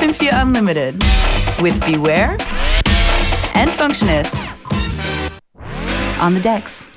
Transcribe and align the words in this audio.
FM4 0.00 0.30
Unlimited 0.32 0.94
with 1.60 1.78
Beware 1.84 2.30
and 3.54 3.68
Functionist 3.68 4.48
on 6.22 6.32
the 6.32 6.40
decks. 6.40 6.89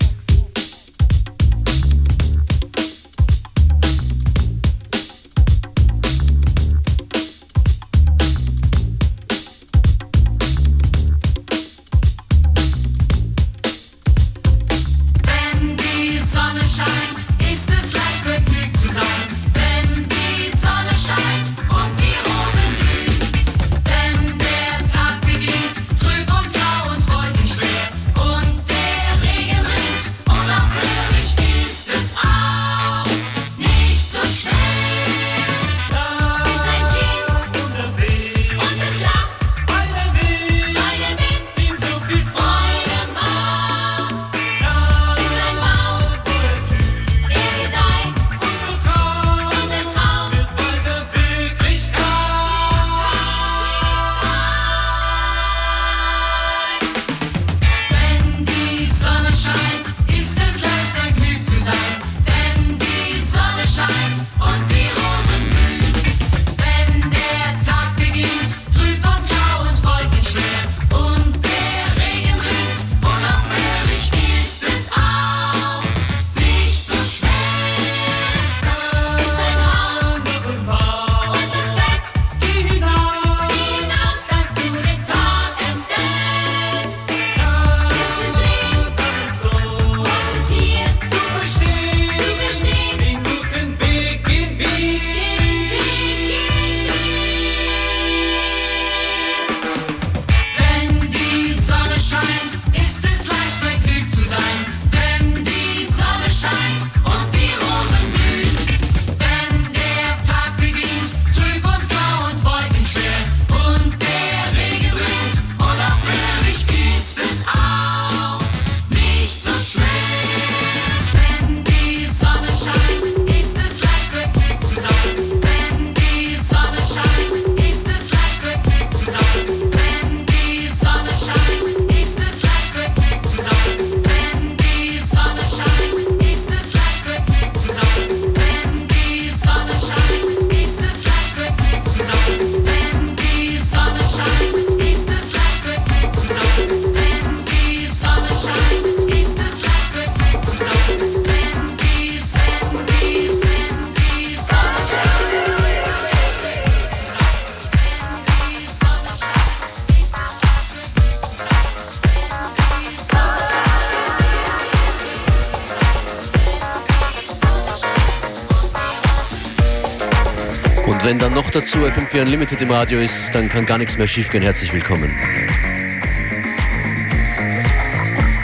FM4 171.85 172.21
Unlimited 172.21 172.61
im 172.61 172.71
Radio 172.71 172.99
ist, 172.99 173.33
dann 173.33 173.49
kann 173.49 173.65
gar 173.65 173.77
nichts 173.77 173.97
mehr 173.97 174.07
schiefgehen. 174.07 174.43
Herzlich 174.43 174.73
willkommen. 174.73 175.11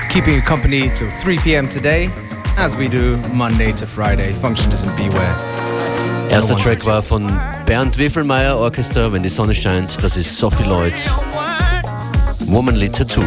Keeping 0.09 0.35
you 0.35 0.41
company 0.41 0.89
till 0.93 1.07
3 1.23 1.37
p.m. 1.37 1.69
today, 1.69 2.09
as 2.57 2.77
we 2.77 2.89
do 2.89 3.17
Monday 3.33 3.71
to 3.71 3.85
Friday. 3.85 4.33
Function 4.33 4.69
doesn't 4.71 4.95
beware. 4.95 5.35
Erster 6.29 6.57
Track 6.57 6.85
war 6.85 7.01
von 7.01 7.31
Bernd 7.65 7.97
Wefelmeier 7.97 8.57
Orchester, 8.57 9.11
Wenn 9.13 9.23
die 9.23 9.29
Sonne 9.29 9.55
scheint. 9.55 10.03
Das 10.03 10.17
ist 10.17 10.35
Sophie 10.35 10.63
Lloyd. 10.63 10.93
Womanly 12.45 12.89
Tattoo. 12.89 13.23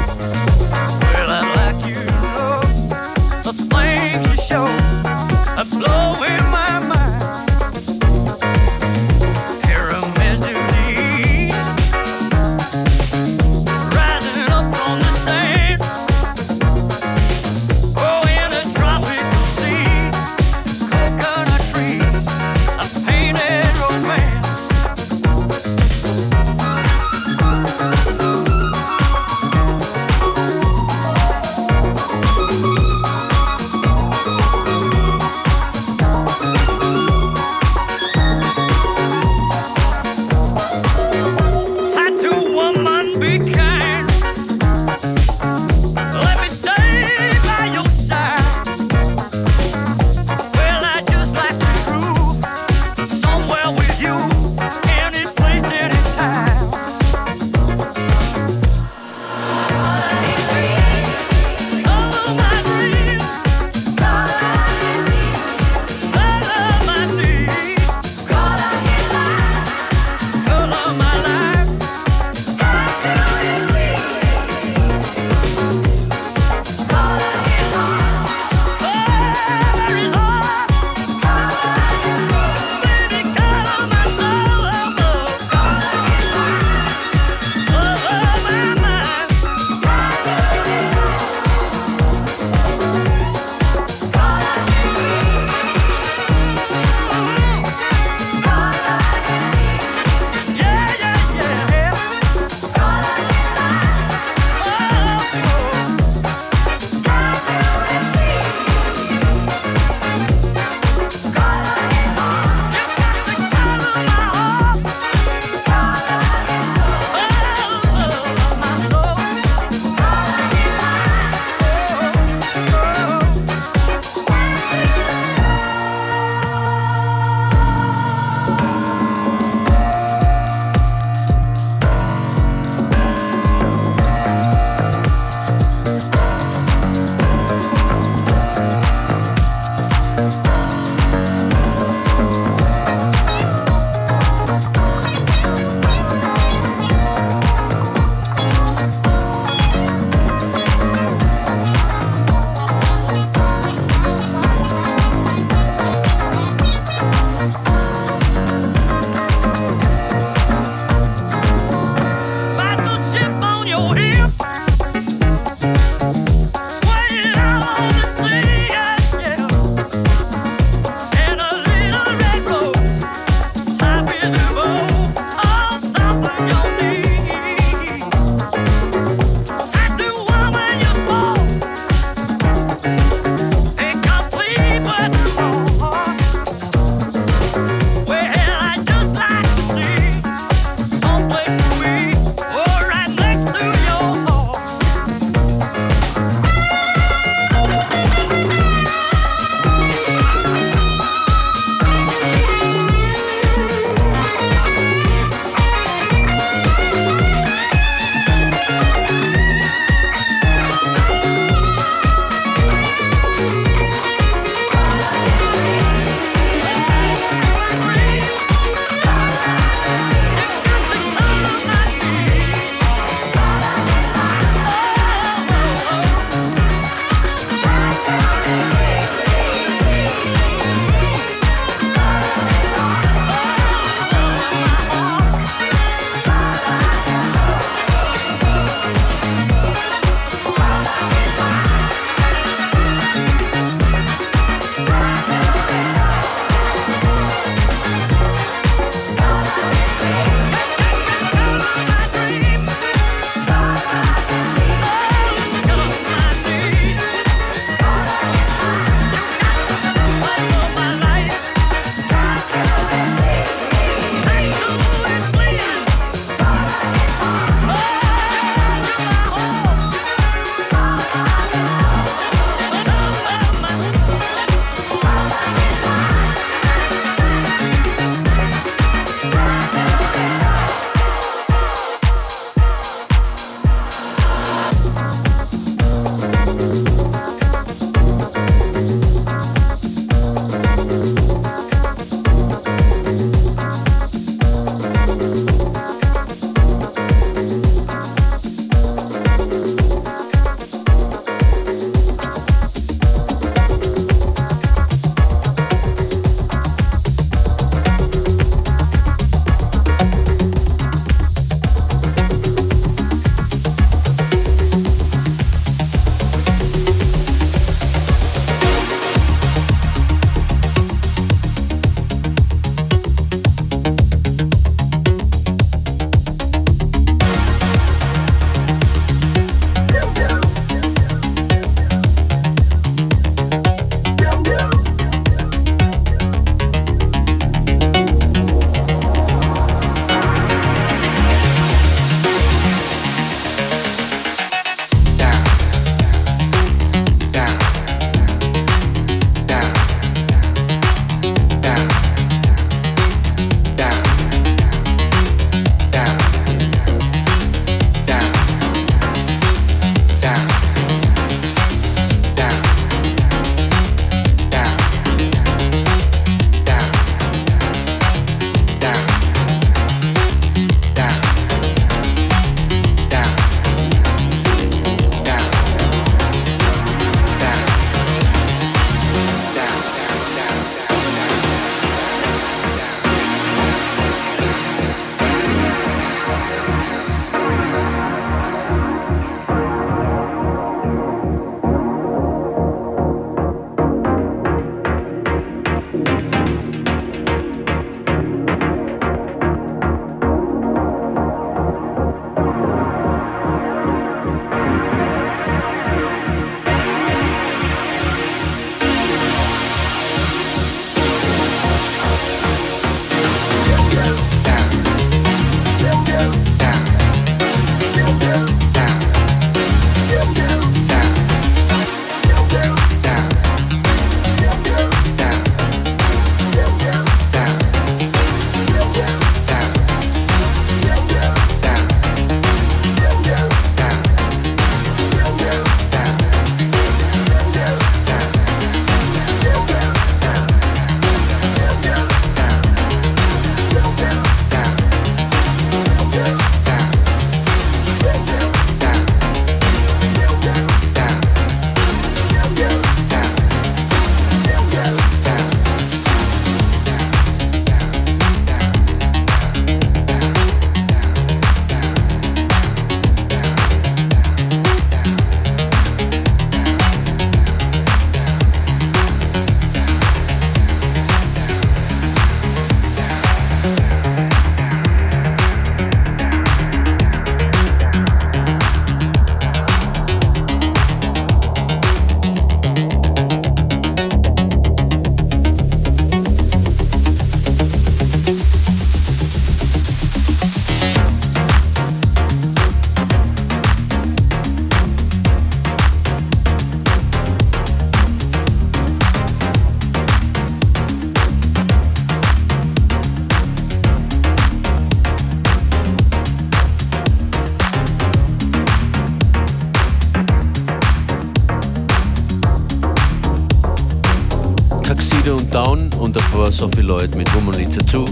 Sophie 516.82 516.86
Lloyd 516.86 517.14
mit 517.14 517.32
Woman 517.34 517.54
Needs 517.56 517.78
a 517.78 517.82
Two. 517.82 518.04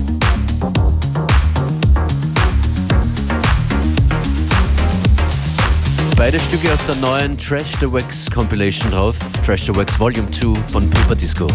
Beide 6.17 6.39
Stücke 6.39 6.73
auf 6.73 6.85
der 6.87 6.97
neuen 6.97 7.37
Trash 7.37 7.73
the 7.81 7.91
Wax 7.93 8.31
Compilation 8.31 8.91
drauf, 8.91 9.19
Trash 9.45 9.67
the 9.67 9.75
Wax 9.75 9.99
Volume 9.99 10.31
2 10.31 10.55
von 10.69 10.89
Paper 10.89 11.17
Disco. 11.17 11.47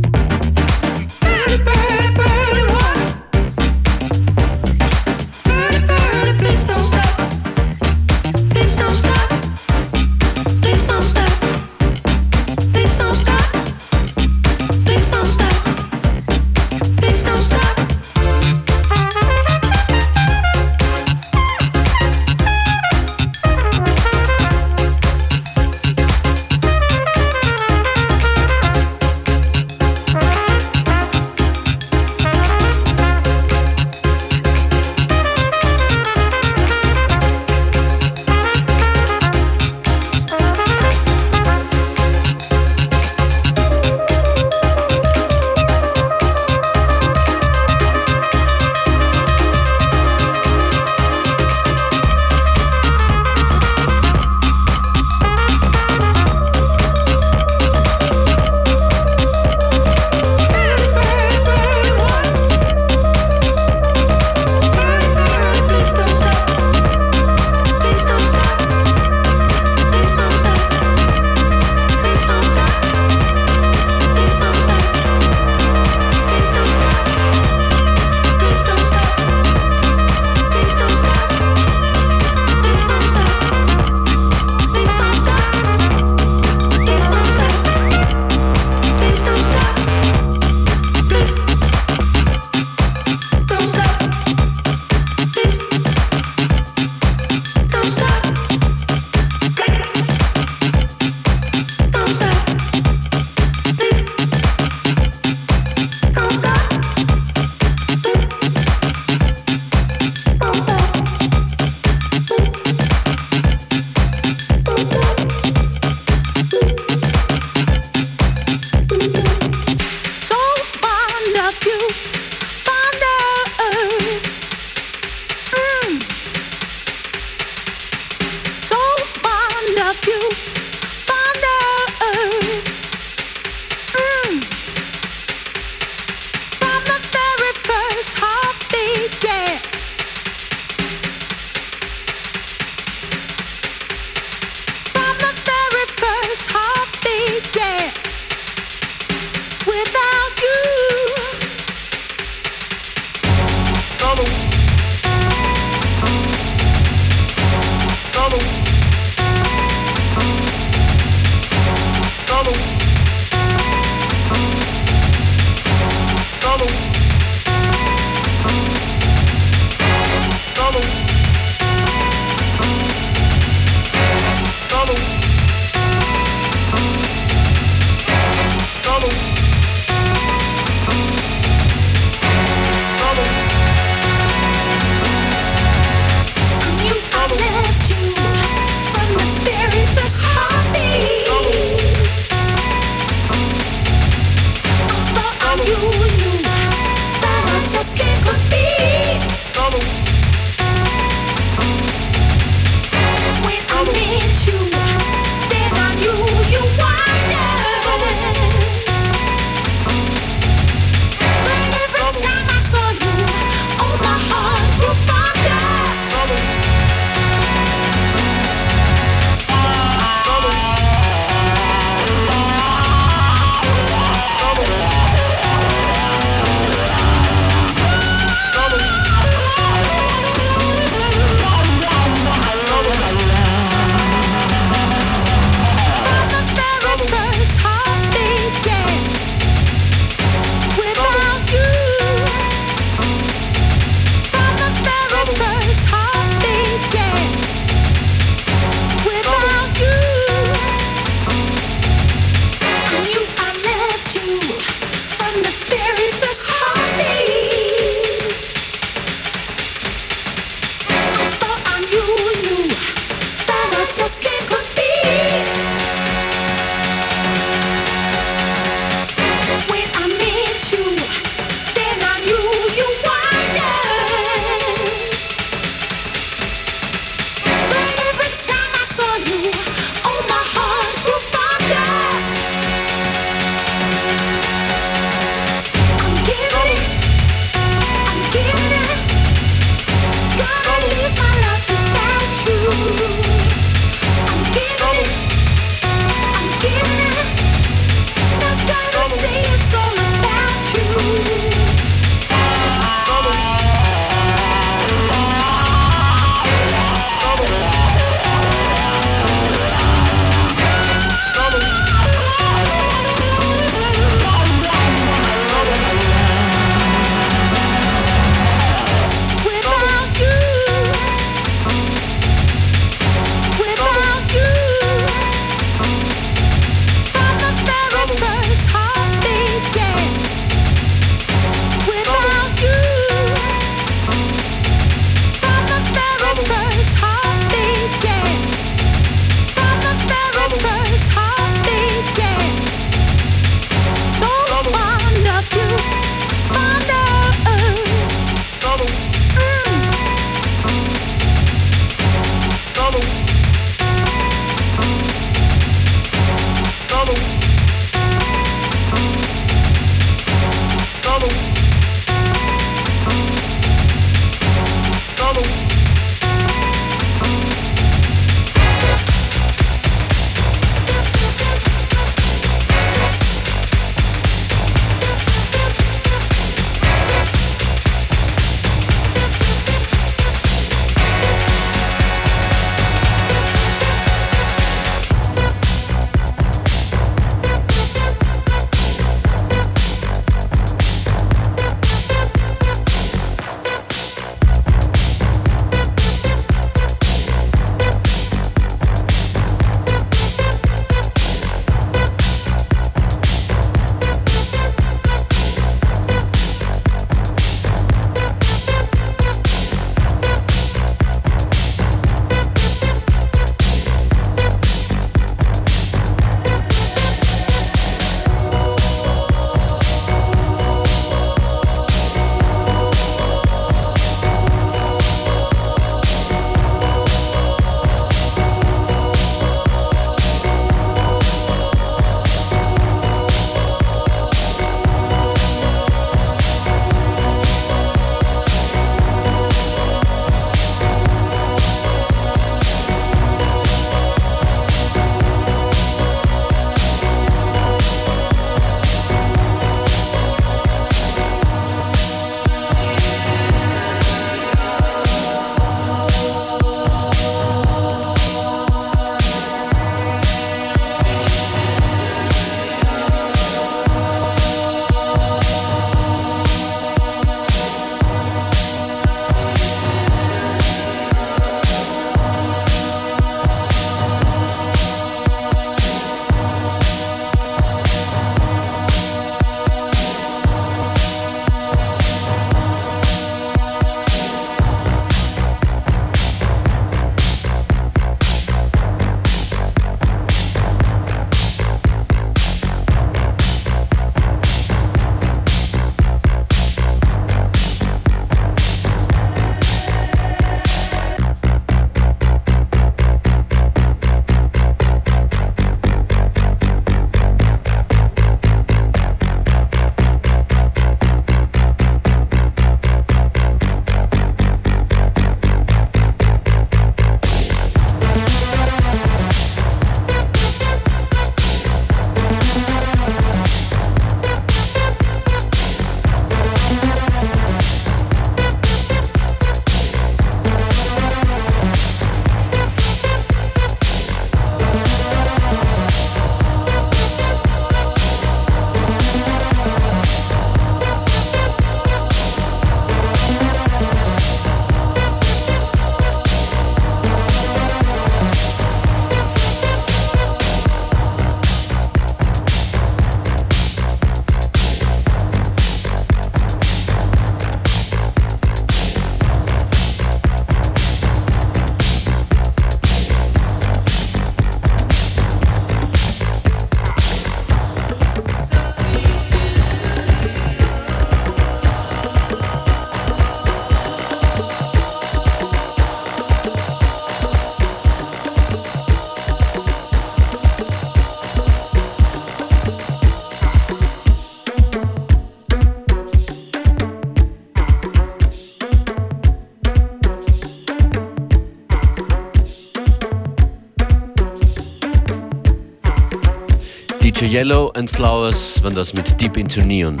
Yellow 597.36 597.70
and 597.74 597.90
Flowers 597.90 598.58
waren 598.62 598.74
das 598.74 598.94
mit 598.94 599.20
Deep 599.20 599.36
into 599.36 599.60
Neon. 599.60 600.00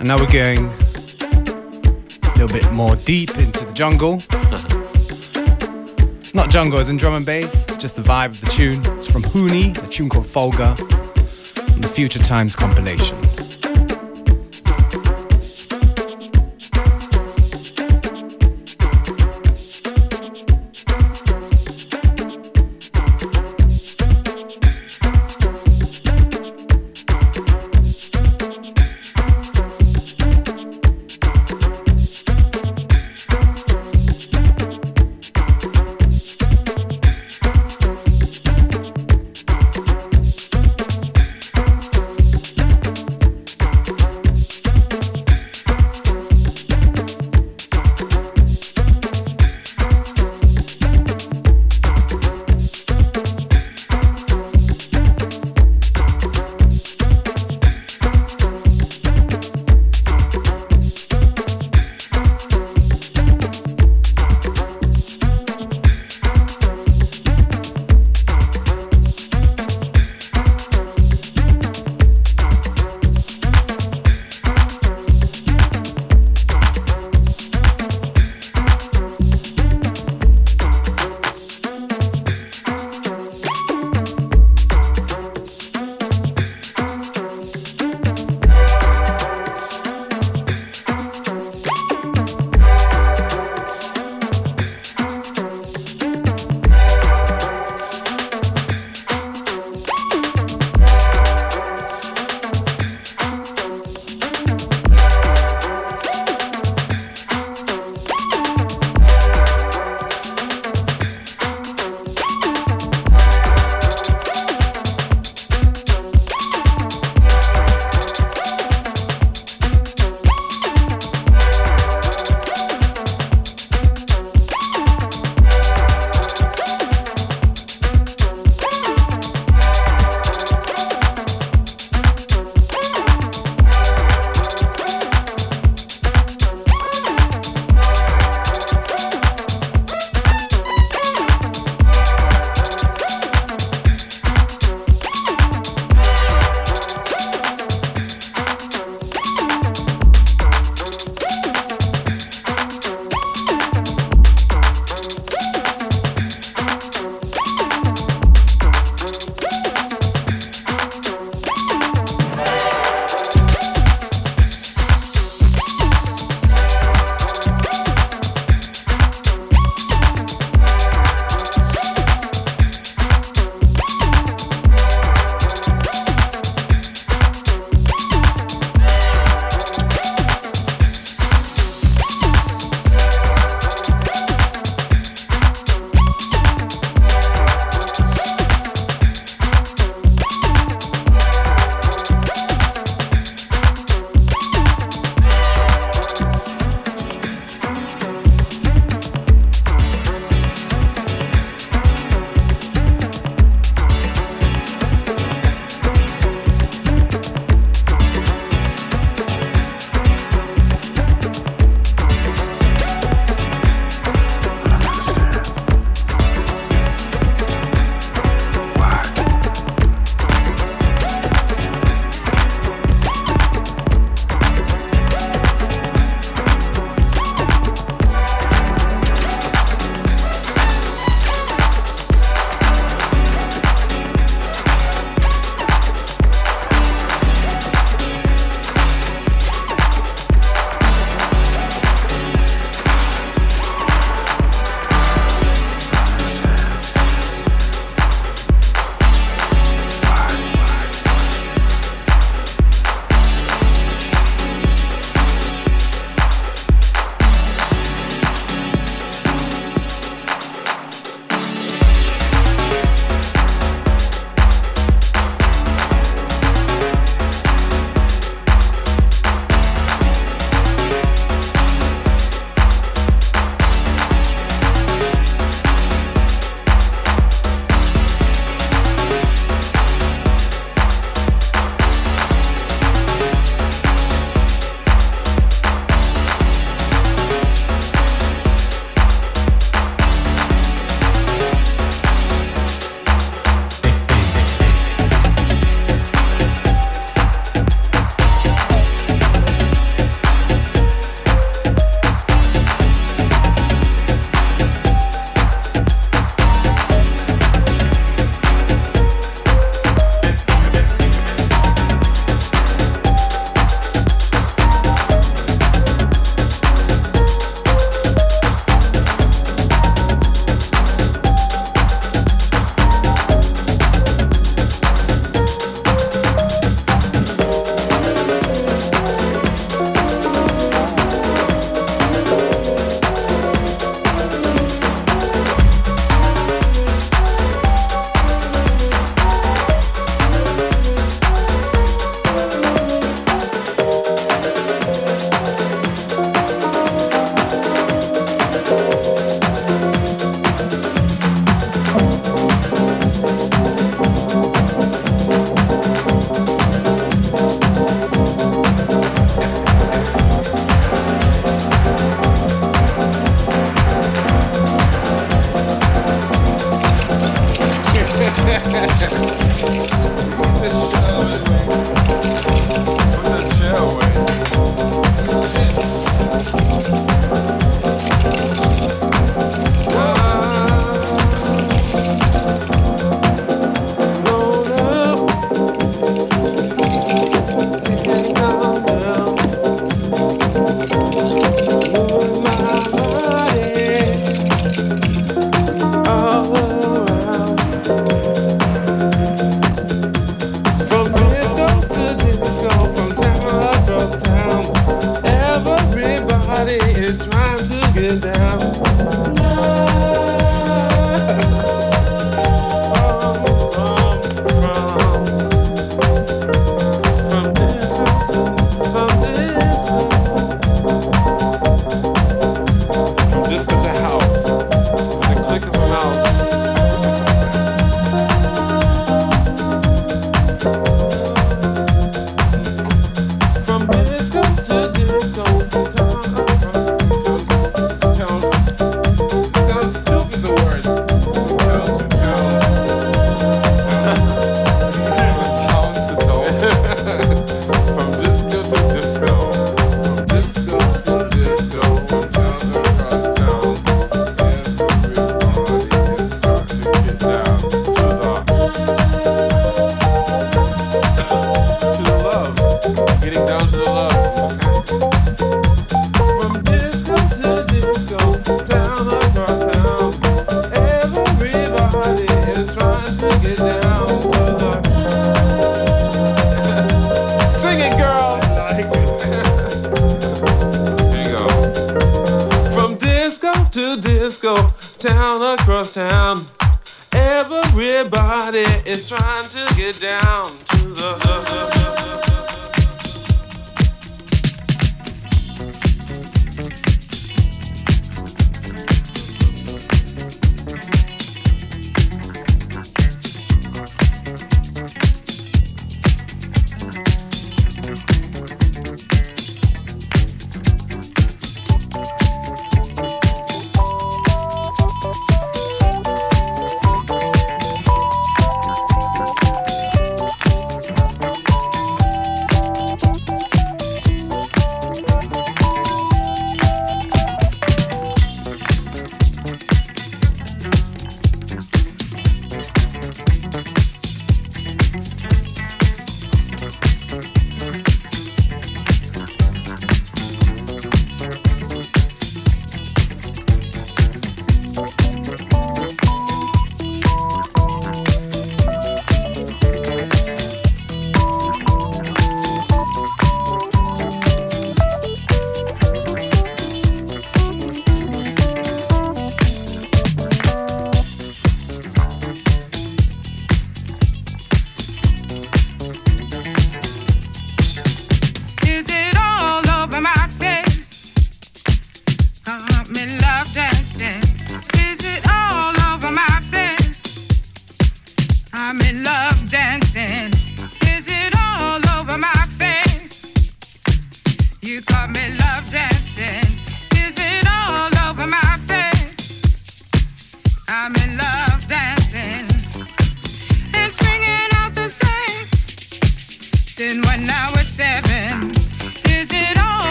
And 0.00 0.08
now 0.08 0.16
we're 0.16 0.26
going 0.26 0.68
a 2.24 2.32
little 2.36 2.48
bit 2.48 2.68
more 2.72 2.96
deep 2.96 3.38
into 3.38 3.64
the 3.64 3.72
jungle. 3.72 4.14
Not 6.34 6.50
jungle 6.50 6.80
as 6.80 6.90
in 6.90 6.96
drum 6.96 7.14
and 7.14 7.24
bass, 7.24 7.64
just 7.78 7.94
the 7.94 8.02
vibe 8.02 8.30
of 8.30 8.40
the 8.40 8.48
tune. 8.48 8.80
It's 8.96 9.06
from 9.06 9.22
Hooney, 9.22 9.70
a 9.84 9.86
tune 9.86 10.08
called 10.08 10.24
Folga, 10.24 10.76
on 11.72 11.80
the 11.80 11.86
Future 11.86 12.18
Times 12.18 12.56
compilation. 12.56 13.35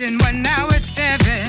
and 0.00 0.20
one 0.22 0.42
now 0.42 0.66
it's 0.68 0.90
seven. 0.90 1.45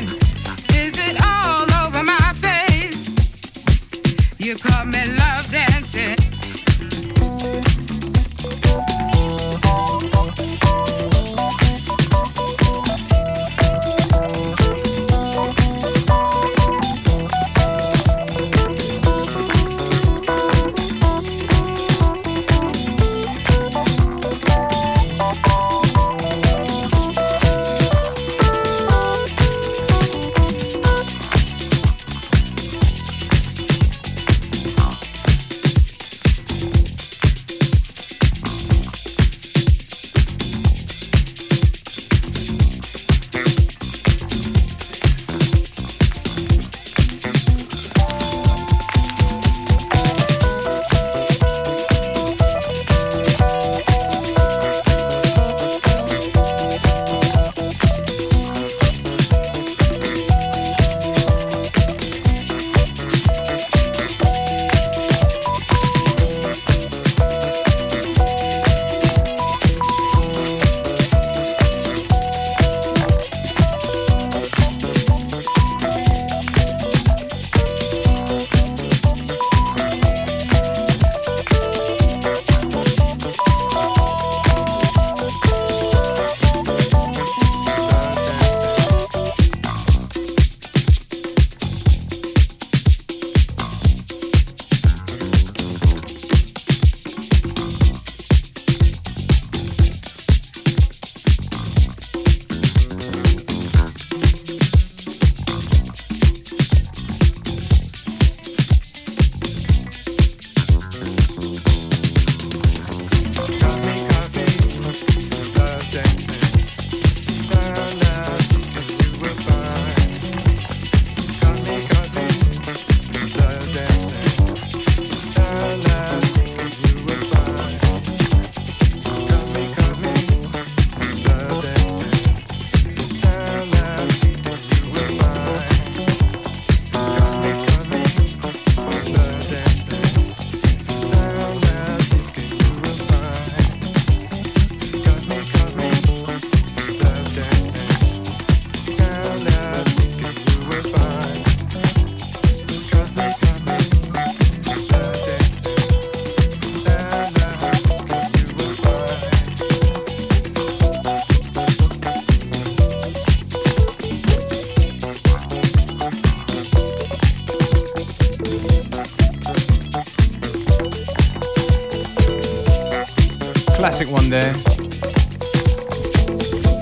Classic 173.98 174.16
one 174.16 174.30
there. 174.30 174.54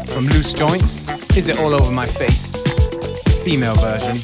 From 0.08 0.28
Loose 0.28 0.54
Joints. 0.54 1.06
Is 1.38 1.48
it 1.48 1.58
all 1.60 1.74
over 1.74 1.90
my 1.90 2.06
face? 2.06 2.62
Female 3.42 3.76
version. 3.76 4.20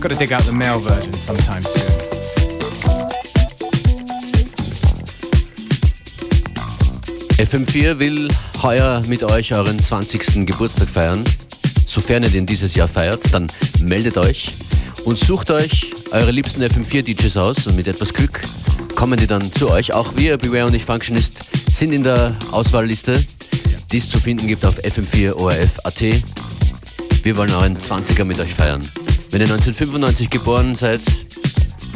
Gotta 0.00 0.14
dig 0.14 0.32
out 0.32 0.44
the 0.44 0.52
male 0.52 0.78
version 0.78 1.12
sometime 1.18 1.62
soon. 1.62 1.90
FM4 7.38 7.98
will 7.98 8.28
heuer 8.62 9.02
mit 9.08 9.24
euch 9.24 9.52
euren 9.52 9.82
20. 9.82 10.46
Geburtstag 10.46 10.88
feiern. 10.88 11.24
Sofern 11.86 12.22
ihr 12.22 12.30
den 12.30 12.46
dieses 12.46 12.76
Jahr 12.76 12.86
feiert, 12.86 13.34
dann 13.34 13.50
meldet 13.80 14.16
euch 14.16 14.52
und 15.04 15.18
sucht 15.18 15.50
euch 15.50 15.92
eure 16.12 16.30
liebsten 16.30 16.62
FM4-DJs 16.62 17.36
aus 17.38 17.66
und 17.66 17.74
mit 17.74 17.88
etwas 17.88 18.12
Glück 18.12 18.40
kommen 19.00 19.18
die 19.18 19.26
dann 19.26 19.50
zu 19.54 19.70
euch. 19.70 19.94
Auch 19.94 20.14
wir, 20.16 20.36
Beware 20.36 20.66
und 20.66 20.74
ich 20.74 20.84
Functionist, 20.84 21.42
sind 21.72 21.94
in 21.94 22.04
der 22.04 22.36
Auswahlliste, 22.50 23.24
die 23.90 23.96
es 23.96 24.10
zu 24.10 24.18
finden 24.18 24.46
gibt 24.46 24.62
auf 24.66 24.78
fm4orf.at. 24.78 26.00
Wir 27.22 27.36
wollen 27.38 27.50
euren 27.50 27.78
20er 27.78 28.24
mit 28.24 28.38
euch 28.38 28.52
feiern. 28.52 28.82
Wenn 29.30 29.40
ihr 29.40 29.46
1995 29.46 30.28
geboren 30.28 30.76
seid, 30.76 31.00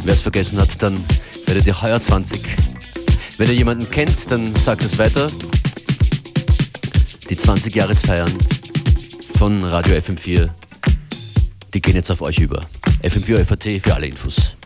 wer 0.05 0.15
es 0.15 0.23
vergessen 0.23 0.59
hat, 0.59 0.83
dann 0.83 1.05
werdet 1.45 1.67
ihr 1.67 1.83
heuer 1.83 2.01
20. 2.01 2.41
Wenn 3.37 3.51
ihr 3.51 3.55
jemanden 3.55 3.91
kennt, 3.91 4.31
dann 4.31 4.57
sagt 4.57 4.83
es 4.83 4.97
weiter. 4.97 5.31
Die 7.29 7.37
20-Jahresfeiern 7.37 8.33
von 9.37 9.63
Radio 9.63 9.97
FM4, 9.97 10.49
die 11.75 11.83
gehen 11.83 11.97
jetzt 11.97 12.11
auf 12.11 12.23
euch 12.23 12.39
über. 12.39 12.63
FM4 13.03 13.45
FAT 13.45 13.83
für 13.83 13.95
alle 13.95 14.07
Infos. 14.07 14.57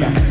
Yeah. 0.00 0.29